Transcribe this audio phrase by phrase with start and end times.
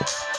[0.00, 0.06] you